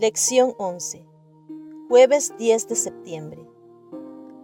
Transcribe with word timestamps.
Lección 0.00 0.54
11. 0.56 1.04
Jueves 1.90 2.32
10 2.38 2.68
de 2.68 2.74
septiembre. 2.74 3.46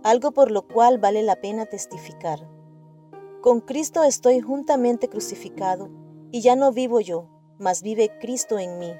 Algo 0.02 0.32
por 0.32 0.50
lo 0.50 0.68
cual 0.68 0.98
vale 0.98 1.22
la 1.22 1.36
pena 1.36 1.64
testificar. 1.64 2.46
Con 3.40 3.62
Cristo 3.62 4.03
estoy 4.03 4.40
juntamente 4.40 5.08
crucificado, 5.08 5.89
y 6.30 6.43
ya 6.43 6.57
no 6.57 6.72
vivo 6.72 7.00
yo, 7.00 7.30
mas 7.58 7.80
vive 7.80 8.18
Cristo 8.21 8.58
en 8.58 8.79
mí. 8.79 8.93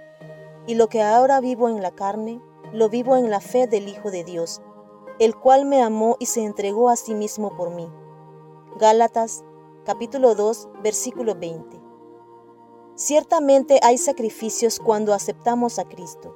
Y 0.67 0.76
lo 0.76 0.89
que 0.89 1.03
ahora 1.03 1.43
vivo 1.43 1.68
en 1.68 1.82
la 1.82 1.90
carne, 1.90 2.40
lo 2.73 2.89
vivo 2.89 3.17
en 3.17 3.29
la 3.29 3.40
fe 3.40 3.67
del 3.67 3.86
Hijo 3.86 4.11
de 4.11 4.25
Dios, 4.25 4.62
el 5.18 5.36
cual 5.36 5.67
me 5.67 5.82
amó 5.82 6.17
y 6.20 6.25
se 6.25 6.43
entregó 6.43 6.89
a 6.89 6.96
sí 6.96 7.14
mismo 7.14 7.54
por 7.54 7.68
mí. 7.75 7.86
Gálatas 8.79 9.45
capítulo 9.84 10.34
2, 10.34 10.70
versículo 10.82 11.34
20. 11.34 11.79
Ciertamente 12.95 13.79
hay 13.82 13.98
sacrificios 13.98 14.79
cuando 14.79 15.12
aceptamos 15.12 15.79
a 15.79 15.84
Cristo 15.84 16.34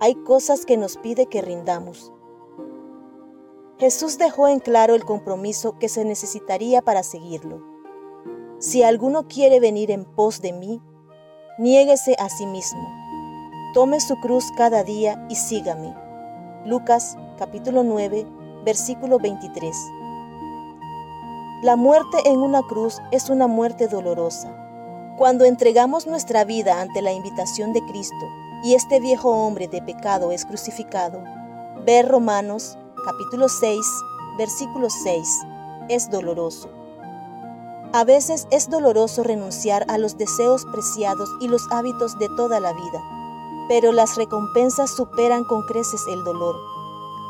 hay 0.00 0.14
cosas 0.14 0.64
que 0.64 0.76
nos 0.76 0.96
pide 0.96 1.26
que 1.26 1.42
rindamos. 1.42 2.12
Jesús 3.78 4.18
dejó 4.18 4.48
en 4.48 4.60
claro 4.60 4.94
el 4.94 5.04
compromiso 5.04 5.78
que 5.78 5.88
se 5.88 6.04
necesitaría 6.04 6.82
para 6.82 7.02
seguirlo. 7.02 7.62
Si 8.58 8.82
alguno 8.82 9.28
quiere 9.28 9.60
venir 9.60 9.90
en 9.90 10.04
pos 10.04 10.40
de 10.40 10.52
mí, 10.52 10.82
niéguese 11.58 12.16
a 12.18 12.28
sí 12.28 12.46
mismo. 12.46 12.88
Tome 13.74 14.00
su 14.00 14.16
cruz 14.20 14.46
cada 14.56 14.82
día 14.82 15.24
y 15.28 15.36
sígame. 15.36 15.94
Lucas 16.64 17.16
capítulo 17.38 17.82
9, 17.84 18.26
versículo 18.64 19.18
23. 19.18 19.76
La 21.62 21.76
muerte 21.76 22.18
en 22.24 22.38
una 22.38 22.62
cruz 22.62 23.00
es 23.10 23.30
una 23.30 23.46
muerte 23.46 23.88
dolorosa. 23.88 24.67
Cuando 25.18 25.44
entregamos 25.44 26.06
nuestra 26.06 26.44
vida 26.44 26.80
ante 26.80 27.02
la 27.02 27.12
invitación 27.12 27.72
de 27.72 27.84
Cristo 27.84 28.30
y 28.62 28.74
este 28.74 29.00
viejo 29.00 29.30
hombre 29.30 29.66
de 29.66 29.82
pecado 29.82 30.30
es 30.30 30.44
crucificado. 30.44 31.20
Ver 31.84 32.06
Romanos 32.06 32.78
capítulo 33.04 33.48
6, 33.48 33.80
versículo 34.38 34.88
6. 34.88 35.28
Es 35.88 36.08
doloroso. 36.08 36.70
A 37.92 38.04
veces 38.04 38.46
es 38.52 38.70
doloroso 38.70 39.24
renunciar 39.24 39.84
a 39.88 39.98
los 39.98 40.16
deseos 40.18 40.64
preciados 40.66 41.28
y 41.40 41.48
los 41.48 41.62
hábitos 41.72 42.16
de 42.20 42.28
toda 42.36 42.60
la 42.60 42.72
vida, 42.72 43.02
pero 43.68 43.90
las 43.90 44.14
recompensas 44.16 44.94
superan 44.94 45.42
con 45.42 45.62
creces 45.62 46.04
el 46.08 46.22
dolor. 46.22 46.54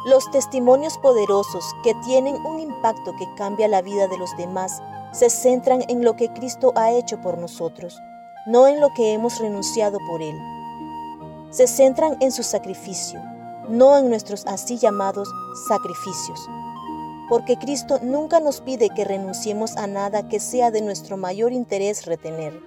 Los 0.04 0.30
testimonios 0.30 0.98
poderosos 0.98 1.64
que 1.82 1.94
tienen 2.04 2.36
un 2.44 2.60
impacto 2.60 3.14
que 3.18 3.32
cambia 3.34 3.66
la 3.66 3.80
vida 3.80 4.08
de 4.08 4.18
los 4.18 4.36
demás 4.36 4.82
se 5.12 5.30
centran 5.30 5.84
en 5.88 6.04
lo 6.04 6.16
que 6.16 6.32
Cristo 6.32 6.72
ha 6.76 6.92
hecho 6.92 7.20
por 7.20 7.38
nosotros, 7.38 8.00
no 8.46 8.66
en 8.66 8.80
lo 8.80 8.88
que 8.96 9.12
hemos 9.12 9.38
renunciado 9.38 9.98
por 10.10 10.22
Él 10.22 10.36
se 11.50 11.66
centran 11.66 12.16
en 12.20 12.30
su 12.30 12.42
sacrificio, 12.42 13.22
no 13.68 13.96
en 13.96 14.08
nuestros 14.08 14.46
así 14.46 14.76
llamados 14.76 15.28
sacrificios. 15.68 16.40
Porque 17.28 17.56
Cristo 17.56 18.00
nunca 18.02 18.40
nos 18.40 18.60
pide 18.60 18.90
que 18.90 19.04
renunciemos 19.04 19.76
a 19.76 19.86
nada 19.86 20.28
que 20.28 20.40
sea 20.40 20.70
de 20.70 20.80
nuestro 20.80 21.16
mayor 21.16 21.52
interés 21.52 22.06
retener. 22.06 22.58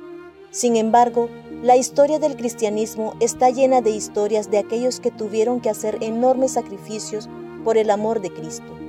Sin 0.51 0.75
embargo, 0.75 1.29
la 1.63 1.77
historia 1.77 2.19
del 2.19 2.35
cristianismo 2.35 3.13
está 3.19 3.49
llena 3.49 3.81
de 3.81 3.91
historias 3.91 4.51
de 4.51 4.57
aquellos 4.57 4.99
que 4.99 5.11
tuvieron 5.11 5.61
que 5.61 5.69
hacer 5.69 5.97
enormes 6.01 6.53
sacrificios 6.53 7.29
por 7.63 7.77
el 7.77 7.89
amor 7.89 8.21
de 8.21 8.33
Cristo. 8.33 8.80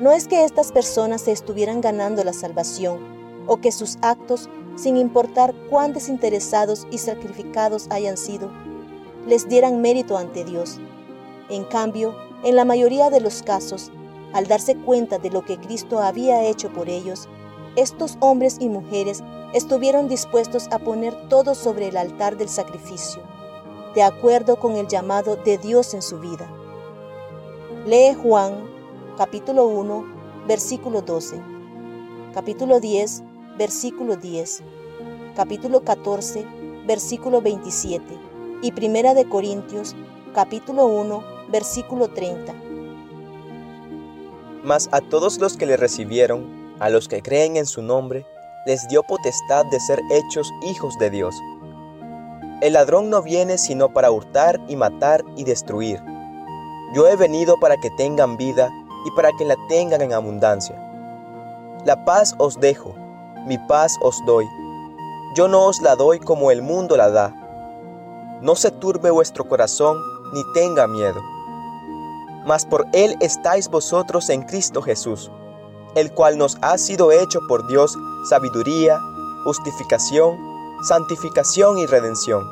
No 0.00 0.10
es 0.10 0.26
que 0.26 0.44
estas 0.44 0.72
personas 0.72 1.22
se 1.22 1.32
estuvieran 1.32 1.80
ganando 1.80 2.24
la 2.24 2.32
salvación 2.32 2.98
o 3.46 3.58
que 3.58 3.70
sus 3.70 3.96
actos, 4.02 4.48
sin 4.76 4.96
importar 4.96 5.54
cuán 5.70 5.92
desinteresados 5.92 6.86
y 6.90 6.98
sacrificados 6.98 7.86
hayan 7.90 8.16
sido, 8.16 8.50
les 9.26 9.48
dieran 9.48 9.80
mérito 9.80 10.16
ante 10.18 10.44
Dios. 10.44 10.80
En 11.48 11.64
cambio, 11.64 12.16
en 12.42 12.56
la 12.56 12.64
mayoría 12.64 13.08
de 13.10 13.20
los 13.20 13.42
casos, 13.42 13.92
al 14.32 14.48
darse 14.48 14.74
cuenta 14.76 15.18
de 15.18 15.30
lo 15.30 15.44
que 15.44 15.58
Cristo 15.58 16.00
había 16.00 16.42
hecho 16.44 16.72
por 16.72 16.88
ellos, 16.88 17.28
estos 17.76 18.16
hombres 18.18 18.56
y 18.60 18.68
mujeres 18.68 19.22
estuvieron 19.52 20.08
dispuestos 20.08 20.66
a 20.72 20.80
poner 20.80 21.28
todo 21.28 21.54
sobre 21.54 21.88
el 21.88 21.96
altar 21.96 22.36
del 22.36 22.48
sacrificio, 22.48 23.22
de 23.94 24.02
acuerdo 24.02 24.56
con 24.56 24.74
el 24.74 24.88
llamado 24.88 25.36
de 25.36 25.56
Dios 25.58 25.94
en 25.94 26.02
su 26.02 26.18
vida. 26.18 26.50
Lee 27.86 28.14
Juan, 28.14 28.73
capítulo 29.16 29.66
1, 29.66 30.04
versículo 30.48 31.00
12, 31.00 31.40
capítulo 32.34 32.80
10, 32.80 33.22
versículo 33.56 34.16
10, 34.16 34.62
capítulo 35.36 35.84
14, 35.84 36.44
versículo 36.84 37.40
27 37.40 38.02
y 38.62 38.72
Primera 38.72 39.14
de 39.14 39.28
Corintios, 39.28 39.94
capítulo 40.34 40.86
1, 40.86 41.22
versículo 41.48 42.08
30. 42.08 42.54
Mas 44.64 44.88
a 44.90 45.00
todos 45.00 45.38
los 45.38 45.56
que 45.56 45.66
le 45.66 45.76
recibieron, 45.76 46.74
a 46.80 46.88
los 46.88 47.06
que 47.06 47.22
creen 47.22 47.56
en 47.56 47.66
su 47.66 47.82
nombre, 47.82 48.26
les 48.66 48.88
dio 48.88 49.04
potestad 49.04 49.64
de 49.70 49.78
ser 49.78 50.00
hechos 50.10 50.50
hijos 50.66 50.98
de 50.98 51.10
Dios. 51.10 51.36
El 52.62 52.72
ladrón 52.72 53.10
no 53.10 53.22
viene 53.22 53.58
sino 53.58 53.92
para 53.92 54.10
hurtar 54.10 54.60
y 54.66 54.74
matar 54.74 55.24
y 55.36 55.44
destruir. 55.44 56.02
Yo 56.96 57.06
he 57.06 57.14
venido 57.14 57.60
para 57.60 57.76
que 57.76 57.90
tengan 57.90 58.36
vida 58.36 58.70
y 59.04 59.10
para 59.12 59.30
que 59.32 59.44
la 59.44 59.56
tengan 59.68 60.02
en 60.02 60.12
abundancia. 60.12 60.76
La 61.84 62.04
paz 62.04 62.34
os 62.38 62.58
dejo, 62.58 62.94
mi 63.46 63.58
paz 63.58 63.98
os 64.00 64.24
doy. 64.24 64.46
Yo 65.34 65.48
no 65.48 65.66
os 65.66 65.82
la 65.82 65.96
doy 65.96 66.18
como 66.18 66.50
el 66.50 66.62
mundo 66.62 66.96
la 66.96 67.10
da. 67.10 67.34
No 68.40 68.54
se 68.54 68.70
turbe 68.70 69.10
vuestro 69.10 69.48
corazón, 69.48 69.98
ni 70.32 70.42
tenga 70.54 70.86
miedo. 70.86 71.20
Mas 72.46 72.64
por 72.64 72.86
Él 72.92 73.16
estáis 73.20 73.68
vosotros 73.68 74.28
en 74.30 74.42
Cristo 74.42 74.82
Jesús, 74.82 75.30
el 75.94 76.12
cual 76.12 76.38
nos 76.38 76.56
ha 76.62 76.78
sido 76.78 77.12
hecho 77.12 77.40
por 77.48 77.66
Dios 77.66 77.96
sabiduría, 78.28 78.98
justificación, 79.44 80.38
santificación 80.82 81.78
y 81.78 81.86
redención. 81.86 82.44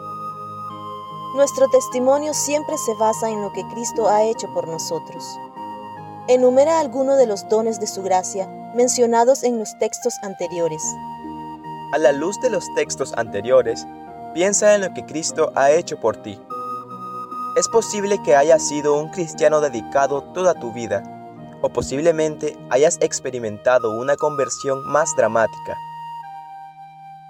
Nuestro 1.34 1.68
testimonio 1.68 2.34
siempre 2.34 2.76
se 2.76 2.94
basa 2.94 3.30
en 3.30 3.40
lo 3.40 3.52
que 3.52 3.66
Cristo 3.68 4.08
ha 4.08 4.24
hecho 4.24 4.52
por 4.52 4.68
nosotros. 4.68 5.24
Enumera 6.28 6.80
algunos 6.80 7.18
de 7.18 7.26
los 7.26 7.48
dones 7.48 7.80
de 7.80 7.86
su 7.86 8.02
gracia 8.02 8.48
mencionados 8.74 9.42
en 9.42 9.58
los 9.58 9.76
textos 9.78 10.14
anteriores. 10.22 10.82
A 11.92 11.98
la 11.98 12.12
luz 12.12 12.40
de 12.40 12.50
los 12.50 12.64
textos 12.74 13.12
anteriores, 13.16 13.86
Piensa 14.34 14.74
en 14.74 14.80
lo 14.80 14.94
que 14.94 15.04
Cristo 15.04 15.52
ha 15.54 15.72
hecho 15.72 16.00
por 16.00 16.16
ti. 16.22 16.40
Es 17.54 17.68
posible 17.68 18.18
que 18.24 18.34
hayas 18.34 18.66
sido 18.66 18.98
un 18.98 19.10
cristiano 19.10 19.60
dedicado 19.60 20.22
toda 20.32 20.54
tu 20.54 20.72
vida, 20.72 21.02
o 21.60 21.68
posiblemente 21.68 22.56
hayas 22.70 22.96
experimentado 23.02 23.90
una 23.90 24.16
conversión 24.16 24.82
más 24.86 25.14
dramática. 25.16 25.76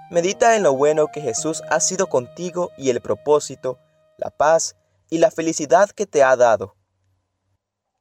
Medita 0.09 0.55
en 0.55 0.63
lo 0.63 0.73
bueno 0.73 1.07
que 1.07 1.19
Jesús 1.19 1.61
ha 1.69 1.81
sido 1.81 2.07
contigo 2.07 2.71
y 2.77 2.89
el 2.89 3.01
propósito, 3.01 3.79
la 4.17 4.29
paz 4.29 4.77
y 5.09 5.17
la 5.17 5.29
felicidad 5.29 5.89
que 5.89 6.05
te 6.05 6.23
ha 6.23 6.37
dado. 6.37 6.75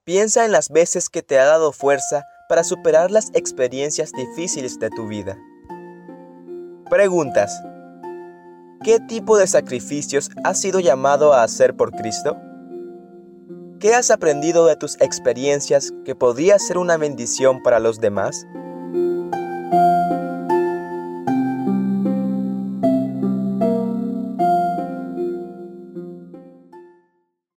Piensa 0.04 0.44
en 0.44 0.50
las 0.50 0.68
veces 0.68 1.08
que 1.08 1.22
te 1.22 1.38
ha 1.38 1.44
dado 1.44 1.70
fuerza 1.70 2.24
para 2.48 2.64
superar 2.64 3.12
las 3.12 3.30
experiencias 3.34 4.10
difíciles 4.10 4.80
de 4.80 4.90
tu 4.90 5.06
vida. 5.06 5.38
Preguntas. 6.90 7.62
¿Qué 8.82 8.98
tipo 8.98 9.38
de 9.38 9.46
sacrificios 9.46 10.28
has 10.42 10.60
sido 10.60 10.80
llamado 10.80 11.32
a 11.32 11.44
hacer 11.44 11.76
por 11.76 11.92
Cristo? 11.92 12.36
¿Qué 13.78 13.94
has 13.94 14.10
aprendido 14.10 14.66
de 14.66 14.74
tus 14.74 15.00
experiencias 15.00 15.94
que 16.04 16.16
podría 16.16 16.58
ser 16.58 16.78
una 16.78 16.96
bendición 16.96 17.62
para 17.62 17.78
los 17.78 18.00
demás? 18.00 18.44